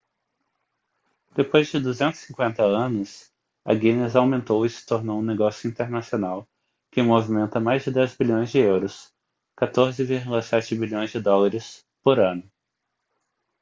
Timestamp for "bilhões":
8.17-8.49, 10.79-11.11